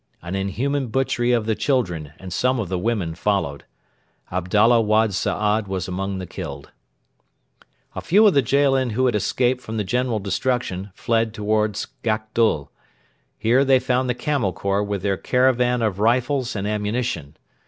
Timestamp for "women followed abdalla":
2.79-4.81